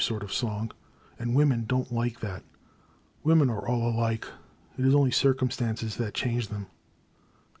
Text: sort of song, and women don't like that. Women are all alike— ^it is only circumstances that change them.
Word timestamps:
sort 0.03 0.23
of 0.23 0.33
song, 0.33 0.71
and 1.19 1.35
women 1.35 1.63
don't 1.67 1.91
like 1.93 2.21
that. 2.21 2.41
Women 3.23 3.51
are 3.51 3.67
all 3.67 3.87
alike— 3.87 4.25
^it 4.79 4.83
is 4.83 4.95
only 4.95 5.11
circumstances 5.11 5.97
that 5.97 6.15
change 6.15 6.47
them. 6.47 6.65